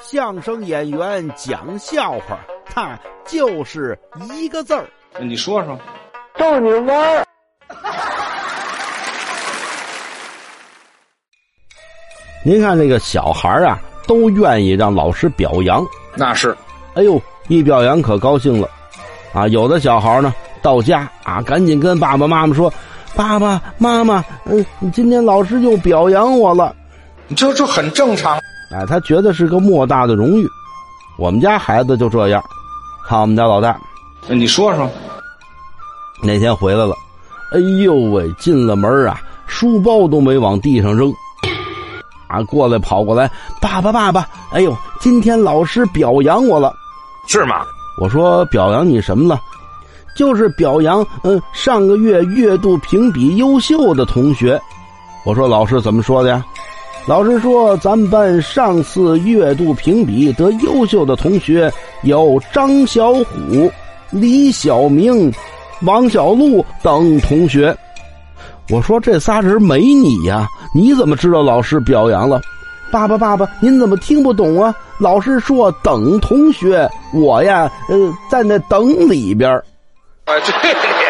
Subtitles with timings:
[0.00, 3.98] 相声演员讲笑话，他就是
[4.32, 4.88] 一个字儿。
[5.20, 5.78] 你说说，
[6.36, 7.24] 逗你玩儿。
[12.44, 15.86] 您看这个小孩啊，都愿意让老师表扬。
[16.14, 16.56] 那是，
[16.94, 18.68] 哎呦，一表扬可高兴了，
[19.32, 22.72] 啊，有的小孩呢，到家啊，赶紧跟爸爸妈妈说
[23.14, 26.74] ：“爸爸妈妈，嗯，今天老师又表扬我了。”
[27.36, 28.38] 这这很正常。
[28.72, 30.48] 哎，他觉得是个莫大的荣誉。
[31.18, 32.42] 我们家孩子就这样，
[33.06, 33.78] 看我们家老大，
[34.28, 34.88] 你说说，
[36.22, 36.94] 那天回来了，
[37.52, 41.12] 哎呦喂，进了门啊，书包都没往地上扔，
[42.28, 43.30] 啊，过来跑过来，
[43.60, 46.74] 爸爸爸爸，哎呦，今天老师表扬我了，
[47.28, 47.66] 是吗？
[48.00, 49.38] 我说表扬你什么了？
[50.16, 54.60] 就是表扬，嗯，上个月月度评比优秀的同学。
[55.24, 56.44] 我说老师怎么说的呀？
[57.04, 61.70] 老师说，咱们班上次月度评比得优秀的同学
[62.02, 63.70] 有张小虎、
[64.10, 65.32] 李小明、
[65.82, 67.76] 王小璐等同学。
[68.70, 72.40] 我说这仨人没你呀，你怎么知道老师表扬了？
[72.92, 74.72] 爸爸，爸爸，您怎么听不懂啊？
[74.98, 79.50] 老师说等同学，我呀，呃，在那等里边
[80.26, 81.01] 哎，对。